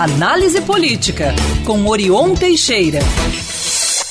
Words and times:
Análise 0.00 0.60
Política, 0.60 1.34
com 1.64 1.84
Orion 1.88 2.32
Teixeira. 2.32 3.00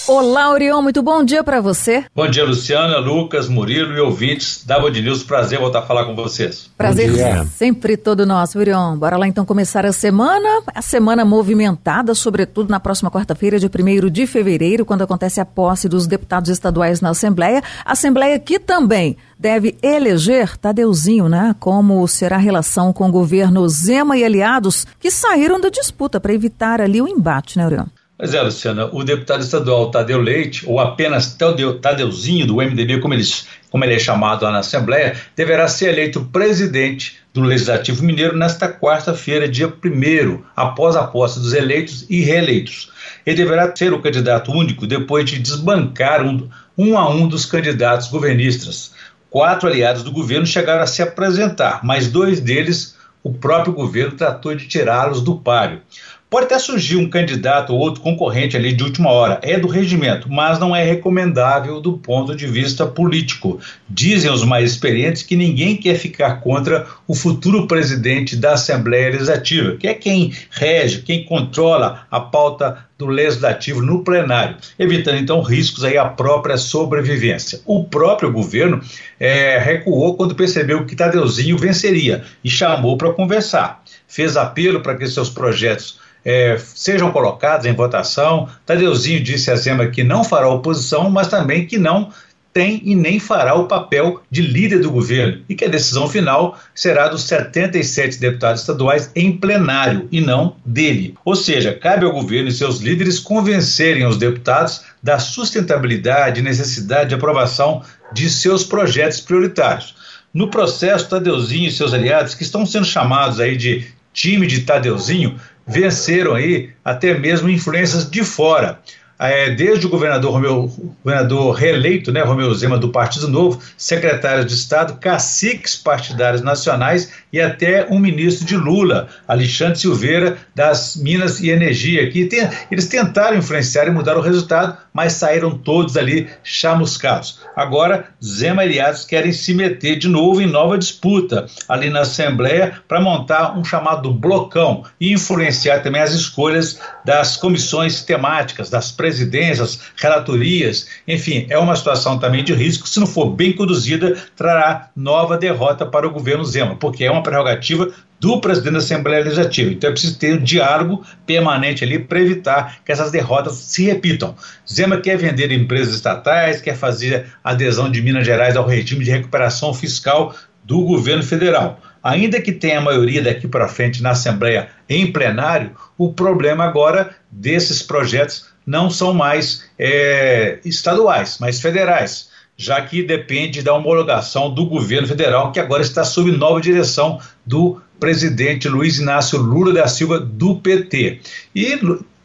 Olá, 0.08 0.52
Orion, 0.52 0.82
muito 0.82 1.04
bom 1.04 1.22
dia 1.22 1.44
para 1.44 1.60
você. 1.60 2.06
Bom 2.16 2.30
dia, 2.30 2.46
Luciana, 2.46 2.98
Lucas, 2.98 3.50
Murilo 3.50 3.94
e 3.94 4.00
ouvintes 4.00 4.64
da 4.66 4.80
Band 4.80 4.92
News. 4.92 5.22
Prazer 5.22 5.60
voltar 5.60 5.80
a 5.80 5.82
falar 5.82 6.06
com 6.06 6.16
vocês. 6.16 6.70
Prazer 6.78 7.12
sempre 7.58 7.98
todo 7.98 8.26
nosso, 8.26 8.58
Orion. 8.58 8.98
Bora 8.98 9.18
lá 9.18 9.28
então 9.28 9.44
começar 9.44 9.86
a 9.86 9.92
semana, 9.92 10.62
a 10.74 10.82
semana 10.82 11.26
movimentada, 11.26 12.16
sobretudo 12.16 12.70
na 12.70 12.80
próxima 12.80 13.12
quarta-feira, 13.12 13.60
de 13.60 13.66
1 13.66 14.10
de 14.10 14.26
fevereiro, 14.26 14.86
quando 14.86 15.02
acontece 15.02 15.42
a 15.42 15.46
posse 15.46 15.90
dos 15.90 16.08
deputados 16.08 16.50
estaduais 16.50 17.02
na 17.02 17.10
Assembleia. 17.10 17.62
Assembleia 17.84 18.40
que 18.40 18.60
também 18.60 19.18
deve 19.38 19.78
eleger 19.84 20.56
Tadeuzinho, 20.56 21.28
né? 21.28 21.54
Como 21.60 22.08
será 22.08 22.38
a 22.38 22.40
relação 22.40 22.94
com 22.94 23.10
o 23.10 23.12
governo 23.12 23.68
Zema 23.68 24.16
e 24.16 24.24
aliados 24.24 24.88
que 25.02 25.12
saíram 25.12 25.60
da 25.60 25.68
disputa 25.68 26.18
para 26.18 26.34
evitar 26.34 26.80
ali 26.80 27.02
o 27.02 27.10
embate, 27.10 27.58
né, 27.58 27.66
Orion? 27.66 27.88
Pois 28.18 28.34
é, 28.34 28.42
Luciana, 28.42 28.90
o 28.92 29.04
deputado 29.04 29.44
estadual 29.44 29.92
Tadeu 29.92 30.20
Leite, 30.20 30.68
ou 30.68 30.80
apenas 30.80 31.36
Tadeu, 31.36 31.80
Tadeuzinho 31.80 32.48
do 32.48 32.56
MDB, 32.56 33.00
como 33.00 33.14
ele, 33.14 33.24
como 33.70 33.86
ele 33.86 33.94
é 33.94 34.00
chamado 34.00 34.44
lá 34.44 34.52
na 34.52 34.58
Assembleia, 34.58 35.16
deverá 35.36 35.68
ser 35.68 35.90
eleito 35.90 36.26
presidente 36.26 37.20
do 37.32 37.42
Legislativo 37.42 38.04
Mineiro 38.04 38.36
nesta 38.36 38.68
quarta-feira, 38.68 39.48
dia 39.48 39.68
1 39.68 40.42
após 40.56 40.96
a 40.96 41.04
posse 41.04 41.40
dos 41.40 41.54
eleitos 41.54 42.08
e 42.10 42.22
reeleitos. 42.22 42.92
Ele 43.24 43.38
deverá 43.38 43.72
ser 43.76 43.94
o 43.94 44.02
candidato 44.02 44.52
único 44.52 44.88
depois 44.88 45.30
de 45.30 45.38
desbancar 45.38 46.26
um, 46.26 46.50
um 46.76 46.98
a 46.98 47.08
um 47.08 47.28
dos 47.28 47.46
candidatos 47.46 48.08
governistas. 48.08 48.96
Quatro 49.30 49.70
aliados 49.70 50.02
do 50.02 50.12
governo 50.12 50.48
chegaram 50.48 50.82
a 50.82 50.88
se 50.88 51.04
apresentar, 51.04 51.82
mas 51.84 52.08
dois 52.08 52.40
deles 52.40 52.98
o 53.22 53.34
próprio 53.34 53.74
governo 53.74 54.16
tratou 54.16 54.56
de 54.56 54.68
tirá-los 54.68 55.22
do 55.22 55.36
páreo. 55.36 55.82
Pode 56.30 56.48
até 56.48 56.60
surgir 56.60 56.98
um 56.98 57.10
candidato 57.10 57.74
ou 57.74 57.80
outro 57.80 58.02
concorrente 58.02 58.58
ali 58.58 58.74
de 58.74 58.84
última 58.84 59.10
hora, 59.10 59.40
é 59.42 59.58
do 59.58 59.68
regimento, 59.68 60.30
mas 60.30 60.60
não 60.60 60.76
é 60.76 60.84
recomendável 60.84 61.80
do 61.80 61.94
ponto 61.94 62.36
de 62.36 62.46
vista 62.46 62.86
político. 62.86 63.62
Dizem 63.90 64.30
os 64.30 64.44
mais 64.44 64.72
experientes 64.72 65.24
que 65.24 65.38
ninguém 65.38 65.78
quer 65.78 65.96
ficar 65.96 66.42
contra 66.42 66.86
o 67.08 67.16
futuro 67.16 67.66
presidente 67.66 68.36
da 68.36 68.54
Assembleia 68.54 69.12
Legislativa, 69.12 69.78
que 69.78 69.88
é 69.88 69.94
quem 69.94 70.34
rege, 70.52 71.02
quem 71.02 71.24
controla 71.24 72.06
a 72.12 72.20
pauta 72.20 72.87
do 72.98 73.06
legislativo 73.06 73.82
no 73.82 74.04
plenário, 74.04 74.58
evitando 74.78 75.18
então 75.18 75.42
riscos 75.42 75.84
aí 75.84 75.98
à 75.98 76.06
própria 76.06 76.58
sobrevivência. 76.58 77.62
O 77.66 77.84
próprio 77.84 78.32
governo 78.32 78.82
é, 79.20 79.60
recuou 79.60 80.16
quando 80.16 80.36
percebeu 80.36 80.86
que 80.86 80.96
Tadeuzinho 80.96 81.58
venceria 81.58 82.24
e 82.44 82.50
chamou 82.50 82.98
para 82.98 83.14
conversar. 83.14 83.84
Fez 84.08 84.36
apelo 84.36 84.82
para 84.82 84.96
que 84.96 85.06
seus 85.08 85.30
projetos 85.30 86.00
é, 86.26 86.58
sejam 86.58 87.12
colocados 87.12 87.66
em 87.66 87.74
votação. 87.74 88.50
Tadeuzinho 88.66 89.24
disse 89.24 89.52
a 89.52 89.56
Zema 89.56 89.88
que 89.88 90.04
não 90.04 90.24
fará 90.24 90.50
oposição, 90.50 91.10
mas 91.10 91.28
também 91.28 91.66
que 91.66 91.78
não 91.78 92.12
tem 92.54 92.82
e 92.84 92.96
nem 92.96 93.20
fará 93.20 93.54
o 93.54 93.68
papel 93.68 94.22
de 94.30 94.42
líder 94.42 94.80
do 94.80 94.92
governo 94.92 95.44
e 95.48 95.56
que 95.56 95.66
a 95.66 95.70
decisão 95.70 96.10
final 96.10 96.60
será 96.74 97.08
dos 97.08 97.24
77 97.24 98.20
deputados 98.20 98.62
estaduais 98.62 99.12
em 99.16 99.38
plenário 99.38 100.08
e 100.12 100.20
não 100.22 100.56
dele. 100.66 101.16
Ou 101.24 101.36
seja, 101.36 101.74
cabe 101.74 102.06
ao 102.06 102.12
governo 102.12 102.50
e 102.50 102.52
seus 102.52 102.80
líderes 102.80 103.20
convencerem 103.20 104.06
os 104.06 104.18
deputados 104.18 104.82
da 105.02 105.20
sustentabilidade 105.20 106.40
e 106.40 106.44
necessidade 106.44 107.10
de 107.10 107.16
aprovação 107.16 107.84
de 108.12 108.30
seus 108.30 108.64
projetos 108.64 109.20
prioritários. 109.20 109.96
No 110.34 110.50
processo, 110.50 111.10
Tadeuzinho 111.10 111.68
e 111.68 111.72
seus 111.72 111.94
aliados, 111.94 112.36
que 112.36 112.44
estão 112.44 112.66
sendo 112.66 112.86
chamados 112.86 113.40
aí 113.40 113.56
de 113.56 113.88
time 114.14 114.48
de 114.48 114.62
Tadeuzinho, 114.62 115.40
venceram 115.66 116.34
aí 116.34 116.72
até 116.84 117.18
mesmo 117.18 117.50
influências 117.50 118.10
de 118.10 118.24
fora 118.24 118.80
é, 119.20 119.50
desde 119.50 119.86
o 119.88 119.90
governador, 119.90 120.32
Romeu, 120.32 120.72
governador 121.04 121.56
reeleito, 121.56 122.12
né, 122.12 122.22
Romeu 122.22 122.54
Zema, 122.54 122.78
do 122.78 122.90
Partido 122.90 123.28
Novo, 123.28 123.60
secretários 123.76 124.46
de 124.46 124.54
Estado, 124.54 124.98
caciques 125.00 125.76
partidários 125.76 126.42
nacionais 126.42 127.12
e 127.34 127.42
até 127.42 127.88
um 127.90 128.00
ministro 128.00 128.46
de 128.46 128.56
Lula, 128.56 129.08
Alexandre 129.28 129.80
Silveira, 129.80 130.38
das 130.54 130.96
Minas 130.96 131.40
e 131.40 131.50
Energia, 131.50 132.10
que 132.10 132.26
tem, 132.26 132.48
eles 132.72 132.88
tentaram 132.88 133.38
influenciar 133.38 133.88
e 133.88 133.92
mudar 133.92 134.18
o 134.18 134.22
resultado, 134.22 134.78
mas 134.94 135.14
saíram 135.14 135.58
todos 135.58 135.98
ali 135.98 136.28
chamuscados. 136.44 137.40
Agora, 137.56 138.06
Zema 138.24 138.64
e 138.64 138.68
aliados 138.68 139.06
querem 139.06 139.32
se 139.32 139.54
meter 139.54 139.98
de 139.98 140.08
novo 140.08 140.42
em 140.42 140.48
nova 140.48 140.78
disputa 140.78 141.48
ali 141.68 141.90
na 141.90 142.02
Assembleia 142.02 142.82
para 142.88 143.02
montar 143.02 143.58
um 143.58 143.64
chamado 143.64 144.12
blocão 144.14 144.84
e 145.00 145.14
influenciar 145.14 145.82
também 145.82 146.02
as 146.02 146.14
escolhas 146.14 146.80
das 147.06 147.38
comissões 147.38 148.02
temáticas, 148.02 148.70
das 148.70 148.92
presidências, 149.08 149.80
relatorias, 149.96 150.88
enfim, 151.08 151.48
é 151.50 151.58
uma 151.58 151.76
situação 151.78 152.20
também 152.20 152.44
de 152.44 152.54
risco. 152.54 152.88
Se 152.90 153.00
não 153.00 153.08
for 153.08 153.30
bem 153.30 153.54
conduzida, 153.54 154.18
trará 154.36 154.90
nova 154.94 155.38
derrota 155.38 155.86
para 155.86 156.06
o 156.06 156.12
governo 156.12 156.44
Zema, 156.44 156.76
porque 156.76 157.06
é 157.06 157.12
uma 157.12 157.24
prerrogativa 157.24 157.90
do 158.20 158.42
presidente 158.42 158.74
da 158.74 158.80
Assembleia 158.80 159.24
Legislativa. 159.24 159.72
Então 159.72 159.90
é 159.90 159.94
preciso 159.94 160.20
ter 160.20 160.34
um 160.38 160.44
diálogo 160.44 161.06
permanente 161.26 161.86
ali 161.86 162.00
para 162.00 162.20
evitar 162.20 162.80
que 162.84 162.92
essas 162.92 163.12
derrotas 163.12 163.56
se 163.56 163.86
repitam. 163.86 164.36
Zema 164.70 164.98
quer 164.98 165.18
vender 165.18 165.52
empresas 165.54 165.96
estatais, 165.96 166.60
quer 166.60 166.76
fazer 166.76 167.28
adesão 167.42 167.90
de 167.90 168.02
Minas 168.02 168.26
Gerais 168.26 168.58
ao 168.58 168.68
regime 168.68 169.06
de 169.06 169.12
recuperação 169.12 169.74
fiscal 169.74 170.36
do 170.66 170.82
governo 170.82 171.24
federal. 171.24 171.80
Ainda 172.04 172.42
que 172.42 172.52
tenha 172.52 172.80
a 172.80 172.82
maioria 172.82 173.22
daqui 173.22 173.48
para 173.48 173.68
frente 173.68 174.02
na 174.04 174.12
Assembleia 174.12 174.70
em 174.90 175.12
plenário, 175.12 175.72
o 175.98 176.12
problema 176.12 176.66
agora 176.66 177.16
desses 177.32 177.82
projetos 177.82 178.57
não 178.68 178.90
são 178.90 179.14
mais 179.14 179.64
é, 179.80 180.60
estaduais, 180.66 181.38
mas 181.40 181.62
federais, 181.62 182.30
já 182.58 182.82
que 182.82 183.02
depende 183.02 183.62
da 183.62 183.74
homologação 183.74 184.54
do 184.54 184.66
governo 184.66 185.08
federal, 185.08 185.54
que 185.54 185.60
agora 185.60 185.82
está 185.82 186.04
sob 186.04 186.30
nova 186.34 186.60
direção 186.60 187.20
do 187.46 187.82
presidente 187.98 188.68
Luiz 188.68 189.00
Inácio 189.00 189.40
Lula 189.40 189.74
da 189.74 189.88
Silva, 189.88 190.20
do 190.20 190.58
PT. 190.58 191.22
E 191.56 191.80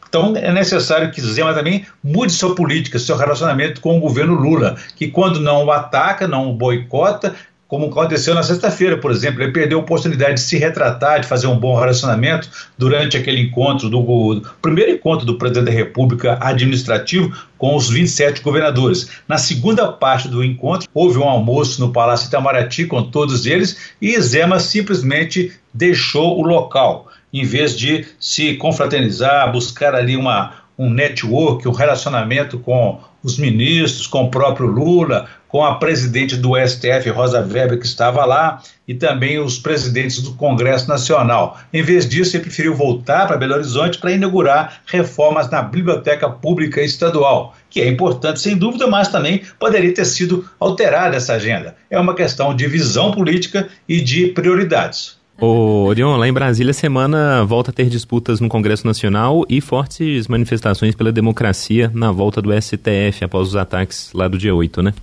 então 0.09 0.35
é 0.35 0.51
necessário 0.51 1.09
que 1.11 1.19
Zema 1.19 1.55
também 1.55 1.87
mude 2.03 2.31
sua 2.33 2.53
política, 2.53 2.99
seu 2.99 3.17
relacionamento 3.17 3.81
com 3.81 3.97
o 3.97 3.99
governo 3.99 4.35
Lula, 4.35 4.75
que 4.95 5.07
quando 5.07 5.39
não 5.39 5.65
o 5.65 5.71
ataca, 5.71 6.27
não 6.27 6.51
o 6.51 6.53
boicota, 6.53 7.33
como 7.73 7.87
aconteceu 7.87 8.35
na 8.35 8.43
sexta-feira, 8.43 8.97
por 8.99 9.09
exemplo. 9.09 9.41
Ele 9.41 9.51
perdeu 9.51 9.79
a 9.79 9.81
oportunidade 9.81 10.35
de 10.35 10.41
se 10.41 10.59
retratar, 10.59 11.21
de 11.21 11.25
fazer 11.25 11.47
um 11.47 11.57
bom 11.57 11.75
relacionamento 11.75 12.47
durante 12.77 13.17
aquele 13.17 13.41
encontro, 13.41 13.89
do, 13.89 13.99
do 13.99 14.47
primeiro 14.61 14.91
encontro 14.91 15.25
do 15.25 15.39
presidente 15.39 15.65
da 15.65 15.71
República 15.71 16.37
administrativo 16.39 17.35
com 17.57 17.75
os 17.75 17.89
27 17.89 18.43
governadores. 18.43 19.09
Na 19.27 19.39
segunda 19.39 19.91
parte 19.91 20.27
do 20.27 20.43
encontro, 20.43 20.87
houve 20.93 21.17
um 21.17 21.27
almoço 21.27 21.81
no 21.81 21.91
Palácio 21.91 22.27
Itamaraty 22.27 22.85
com 22.85 23.01
todos 23.01 23.47
eles 23.47 23.95
e 23.99 24.21
Zema 24.21 24.59
simplesmente 24.59 25.51
deixou 25.73 26.39
o 26.39 26.45
local, 26.45 27.07
em 27.33 27.43
vez 27.43 27.75
de 27.75 28.05
se 28.19 28.53
confraternizar, 28.53 29.51
buscar 29.51 29.95
ali 29.95 30.15
uma, 30.15 30.62
um 30.77 30.89
network, 30.89 31.67
um 31.67 31.71
relacionamento 31.71 32.57
com 32.59 32.99
os 33.23 33.37
ministros, 33.37 34.05
com 34.07 34.25
o 34.25 34.29
próprio 34.29 34.67
Lula, 34.67 35.27
com 35.47 35.63
a 35.63 35.75
presidente 35.75 36.35
do 36.35 36.53
STF, 36.57 37.09
Rosa 37.11 37.39
Weber, 37.39 37.79
que 37.79 37.85
estava 37.85 38.25
lá, 38.25 38.61
e 38.87 38.93
também 38.95 39.37
os 39.37 39.59
presidentes 39.59 40.19
do 40.19 40.33
Congresso 40.33 40.89
Nacional. 40.89 41.59
Em 41.71 41.83
vez 41.83 42.09
disso, 42.09 42.35
ele 42.35 42.43
preferiu 42.43 42.75
voltar 42.75 43.27
para 43.27 43.37
Belo 43.37 43.53
Horizonte 43.53 43.99
para 43.99 44.11
inaugurar 44.11 44.81
reformas 44.87 45.49
na 45.51 45.61
Biblioteca 45.61 46.27
Pública 46.27 46.81
Estadual, 46.81 47.55
que 47.69 47.79
é 47.79 47.87
importante, 47.87 48.41
sem 48.41 48.57
dúvida, 48.57 48.87
mas 48.87 49.09
também 49.09 49.43
poderia 49.59 49.93
ter 49.93 50.05
sido 50.05 50.49
alterada 50.59 51.15
essa 51.15 51.33
agenda. 51.33 51.75
É 51.87 51.99
uma 51.99 52.15
questão 52.15 52.55
de 52.55 52.67
visão 52.67 53.11
política 53.11 53.69
e 53.87 54.01
de 54.01 54.27
prioridades. 54.29 55.21
Ô, 55.39 55.85
Orion, 55.85 56.15
lá 56.15 56.27
em 56.27 56.33
Brasília, 56.33 56.73
semana 56.73 57.43
volta 57.43 57.71
a 57.71 57.73
ter 57.73 57.89
disputas 57.89 58.39
no 58.39 58.47
Congresso 58.47 58.85
Nacional 58.85 59.43
e 59.49 59.59
fortes 59.59 60.27
manifestações 60.27 60.95
pela 60.95 61.11
democracia 61.11 61.91
na 61.93 62.11
volta 62.11 62.41
do 62.41 62.51
STF 62.53 63.23
após 63.23 63.49
os 63.49 63.55
ataques 63.55 64.11
lá 64.13 64.27
do 64.27 64.37
dia 64.37 64.53
8, 64.53 64.81
né? 64.83 64.93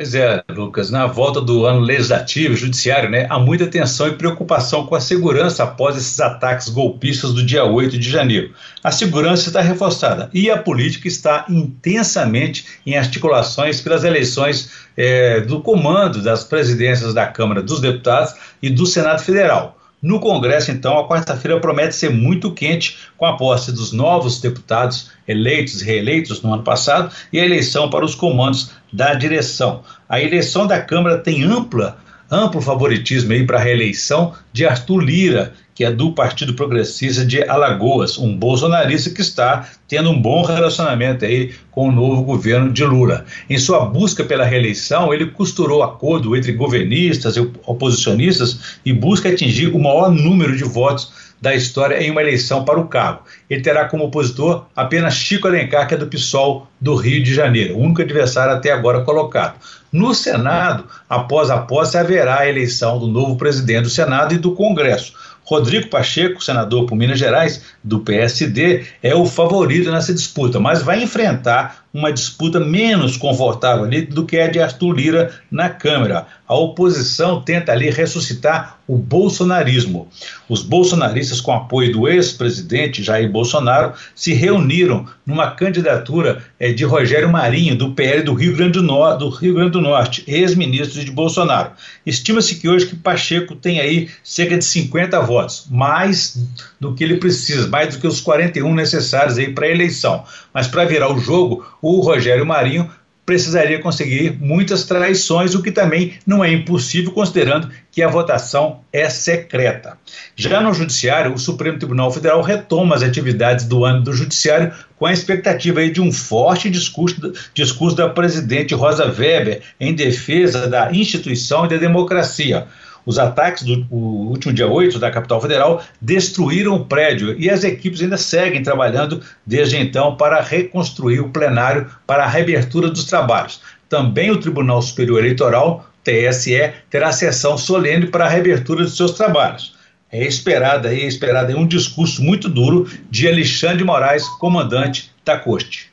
Pois 0.00 0.14
é, 0.14 0.42
Lucas, 0.48 0.88
na 0.88 1.06
volta 1.06 1.42
do 1.42 1.66
ano 1.66 1.80
legislativo, 1.80 2.56
judiciário, 2.56 3.10
né, 3.10 3.26
há 3.28 3.38
muita 3.38 3.66
tensão 3.66 4.08
e 4.08 4.14
preocupação 4.14 4.86
com 4.86 4.94
a 4.94 5.00
segurança 5.00 5.62
após 5.62 5.94
esses 5.94 6.18
ataques 6.18 6.70
golpistas 6.70 7.34
do 7.34 7.44
dia 7.44 7.66
8 7.66 7.98
de 7.98 8.08
janeiro. 8.08 8.54
A 8.82 8.90
segurança 8.90 9.48
está 9.48 9.60
reforçada 9.60 10.30
e 10.32 10.50
a 10.50 10.56
política 10.56 11.06
está 11.06 11.44
intensamente 11.50 12.64
em 12.86 12.96
articulações 12.96 13.82
pelas 13.82 14.02
eleições 14.02 14.70
é, 14.96 15.42
do 15.42 15.60
comando 15.60 16.22
das 16.22 16.44
presidências 16.44 17.12
da 17.12 17.26
Câmara 17.26 17.62
dos 17.62 17.78
Deputados 17.78 18.32
e 18.62 18.70
do 18.70 18.86
Senado 18.86 19.22
Federal. 19.22 19.79
No 20.02 20.18
Congresso, 20.18 20.70
então, 20.70 20.98
a 20.98 21.06
quarta-feira 21.06 21.60
promete 21.60 21.94
ser 21.94 22.10
muito 22.10 22.52
quente 22.52 22.96
com 23.18 23.26
a 23.26 23.36
posse 23.36 23.70
dos 23.70 23.92
novos 23.92 24.40
deputados 24.40 25.10
eleitos 25.28 25.82
e 25.82 25.84
reeleitos 25.84 26.40
no 26.40 26.54
ano 26.54 26.62
passado 26.62 27.14
e 27.30 27.38
a 27.38 27.44
eleição 27.44 27.90
para 27.90 28.04
os 28.04 28.14
comandos 28.14 28.70
da 28.90 29.12
direção. 29.12 29.82
A 30.08 30.20
eleição 30.20 30.66
da 30.66 30.80
Câmara 30.80 31.18
tem 31.18 31.42
ampla 31.42 31.98
amplo 32.30 32.60
favoritismo 32.60 33.32
aí 33.32 33.44
para 33.44 33.58
a 33.58 33.62
reeleição 33.62 34.32
de 34.52 34.64
Arthur 34.64 35.00
Lira, 35.00 35.52
que 35.80 35.84
é 35.86 35.90
do 35.90 36.12
Partido 36.12 36.52
Progressista 36.52 37.24
de 37.24 37.42
Alagoas, 37.42 38.18
um 38.18 38.36
bolsonarista 38.36 39.08
que 39.08 39.22
está 39.22 39.66
tendo 39.88 40.10
um 40.10 40.20
bom 40.20 40.42
relacionamento 40.42 41.24
aí 41.24 41.54
com 41.70 41.88
o 41.88 41.90
novo 41.90 42.22
governo 42.22 42.70
de 42.70 42.84
Lula. 42.84 43.24
Em 43.48 43.56
sua 43.56 43.86
busca 43.86 44.22
pela 44.22 44.44
reeleição, 44.44 45.10
ele 45.14 45.30
costurou 45.30 45.82
acordo 45.82 46.36
entre 46.36 46.52
governistas 46.52 47.38
e 47.38 47.50
oposicionistas 47.64 48.78
e 48.84 48.92
busca 48.92 49.30
atingir 49.30 49.68
o 49.68 49.78
maior 49.78 50.10
número 50.10 50.54
de 50.54 50.64
votos 50.64 51.30
da 51.40 51.54
história 51.54 52.02
em 52.02 52.10
uma 52.10 52.20
eleição 52.20 52.62
para 52.62 52.78
o 52.78 52.86
cargo. 52.86 53.22
Ele 53.48 53.62
terá 53.62 53.86
como 53.86 54.04
opositor 54.04 54.66
apenas 54.76 55.14
Chico 55.14 55.48
Alencar, 55.48 55.88
que 55.88 55.94
é 55.94 55.96
do 55.96 56.08
PSOL 56.08 56.68
do 56.78 56.94
Rio 56.94 57.22
de 57.22 57.32
Janeiro, 57.32 57.76
o 57.76 57.80
único 57.80 58.02
adversário 58.02 58.52
até 58.52 58.70
agora 58.70 59.00
colocado. 59.02 59.54
No 59.90 60.14
Senado, 60.14 60.84
após 61.08 61.50
a 61.50 61.58
posse, 61.58 61.96
haverá 61.96 62.40
a 62.40 62.48
eleição 62.48 62.98
do 62.98 63.06
novo 63.06 63.36
presidente 63.36 63.84
do 63.84 63.90
Senado 63.90 64.34
e 64.34 64.38
do 64.38 64.52
Congresso. 64.52 65.14
Rodrigo 65.50 65.88
Pacheco, 65.88 66.42
senador 66.42 66.86
por 66.86 66.94
Minas 66.94 67.18
Gerais, 67.18 67.64
do 67.82 67.98
PSD, 68.00 68.84
é 69.02 69.16
o 69.16 69.26
favorito 69.26 69.90
nessa 69.90 70.14
disputa, 70.14 70.60
mas 70.60 70.80
vai 70.80 71.02
enfrentar 71.02 71.86
uma 71.92 72.12
disputa 72.12 72.60
menos 72.60 73.16
confortável 73.16 73.84
ali 73.84 74.02
do 74.02 74.24
que 74.24 74.38
a 74.38 74.46
de 74.46 74.60
Arthur 74.60 74.92
Lira 74.92 75.34
na 75.50 75.68
Câmara. 75.68 76.26
A 76.46 76.54
oposição 76.54 77.40
tenta 77.40 77.72
ali 77.72 77.90
ressuscitar 77.90 78.80
o 78.90 78.96
bolsonarismo. 78.96 80.08
Os 80.48 80.62
bolsonaristas, 80.62 81.40
com 81.40 81.52
apoio 81.52 81.92
do 81.92 82.08
ex-presidente 82.08 83.04
Jair 83.04 83.30
Bolsonaro, 83.30 83.92
se 84.16 84.32
reuniram 84.32 85.06
numa 85.24 85.52
candidatura 85.52 86.42
é, 86.58 86.72
de 86.72 86.84
Rogério 86.84 87.30
Marinho, 87.30 87.76
do 87.76 87.92
PL 87.92 88.24
do 88.24 88.34
Rio 88.34 88.56
Grande 88.56 88.72
do, 88.72 88.82
no 88.82 89.16
do 89.16 89.28
Rio 89.28 89.54
Grande 89.54 89.70
do 89.70 89.80
Norte, 89.80 90.24
ex-ministro 90.26 91.04
de 91.04 91.10
Bolsonaro. 91.12 91.70
Estima-se 92.04 92.56
que 92.56 92.68
hoje 92.68 92.86
que 92.86 92.96
Pacheco 92.96 93.54
tem 93.54 93.78
aí 93.78 94.08
cerca 94.24 94.58
de 94.58 94.64
50 94.64 95.20
votos, 95.20 95.66
mais 95.70 96.36
do 96.80 96.92
que 96.92 97.04
ele 97.04 97.18
precisa, 97.18 97.68
mais 97.68 97.94
do 97.94 98.00
que 98.00 98.08
os 98.08 98.20
41 98.20 98.74
necessários 98.74 99.38
aí 99.38 99.54
para 99.54 99.66
a 99.66 99.70
eleição. 99.70 100.24
Mas 100.52 100.66
para 100.66 100.84
virar 100.84 101.12
o 101.12 101.20
jogo, 101.20 101.64
o 101.80 102.00
Rogério 102.00 102.46
Marinho 102.46 102.90
precisaria 103.30 103.78
conseguir 103.78 104.36
muitas 104.40 104.82
traições, 104.82 105.54
o 105.54 105.62
que 105.62 105.70
também 105.70 106.14
não 106.26 106.42
é 106.42 106.52
impossível, 106.52 107.12
considerando 107.12 107.70
que 107.92 108.02
a 108.02 108.08
votação 108.08 108.80
é 108.92 109.08
secreta. 109.08 109.96
Já 110.34 110.60
no 110.60 110.74
Judiciário, 110.74 111.32
o 111.32 111.38
Supremo 111.38 111.78
Tribunal 111.78 112.10
Federal 112.10 112.42
retoma 112.42 112.96
as 112.96 113.04
atividades 113.04 113.66
do 113.66 113.84
ano 113.84 114.02
do 114.02 114.12
Judiciário 114.12 114.72
com 114.98 115.06
a 115.06 115.12
expectativa 115.12 115.88
de 115.88 116.00
um 116.00 116.10
forte 116.10 116.68
discurso, 116.68 117.32
discurso 117.54 117.96
da 117.96 118.08
presidente 118.08 118.74
Rosa 118.74 119.06
Weber 119.06 119.62
em 119.78 119.94
defesa 119.94 120.66
da 120.66 120.90
instituição 120.90 121.66
e 121.66 121.68
da 121.68 121.76
democracia. 121.76 122.66
Os 123.04 123.18
ataques 123.18 123.62
do 123.64 123.86
último 123.90 124.52
dia 124.52 124.68
8 124.68 124.98
da 124.98 125.10
capital 125.10 125.40
federal 125.40 125.82
destruíram 126.00 126.74
o 126.74 126.84
prédio 126.84 127.38
e 127.38 127.48
as 127.48 127.64
equipes 127.64 128.02
ainda 128.02 128.16
seguem 128.16 128.62
trabalhando 128.62 129.20
desde 129.44 129.76
então 129.76 130.16
para 130.16 130.40
reconstruir 130.40 131.20
o 131.20 131.30
plenário 131.30 131.86
para 132.06 132.24
a 132.24 132.28
reabertura 132.28 132.90
dos 132.90 133.04
trabalhos. 133.04 133.60
Também 133.88 134.30
o 134.30 134.36
Tribunal 134.36 134.80
Superior 134.82 135.18
Eleitoral, 135.18 135.86
TSE, 136.04 136.72
terá 136.88 137.12
sessão 137.12 137.58
solene 137.58 138.06
para 138.06 138.26
a 138.26 138.28
reabertura 138.28 138.84
de 138.84 138.90
seus 138.90 139.12
trabalhos. 139.12 139.74
É 140.12 140.26
esperado 140.26 140.88
aí, 140.88 141.02
é 141.02 141.06
esperado 141.06 141.50
aí 141.50 141.54
um 141.54 141.66
discurso 141.66 142.22
muito 142.22 142.48
duro 142.48 142.88
de 143.10 143.28
Alexandre 143.28 143.84
Moraes, 143.84 144.26
comandante 144.40 145.10
da 145.24 145.38
corte. 145.38 145.88